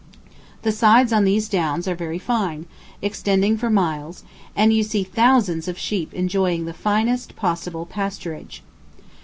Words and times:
The 0.63 0.71
sides 0.71 1.13
on 1.13 1.25
these 1.25 1.47
downs 1.47 1.87
are 1.87 1.93
very 1.93 2.17
fine, 2.17 2.65
extending 3.03 3.55
for 3.55 3.69
miles, 3.69 4.23
and 4.55 4.73
you 4.73 4.81
see 4.81 5.03
thousands 5.03 5.67
of 5.67 5.77
sheep 5.77 6.11
enjoying 6.15 6.65
the 6.65 6.73
finest 6.73 7.35
possible 7.35 7.85
pasturage. 7.85 8.61